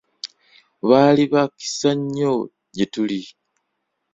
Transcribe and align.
Baali 0.89 1.23
ba 1.31 1.43
kisa 1.57 1.91
nnyo 1.97 2.33
gye 2.75 2.85
tuli. 2.93 3.21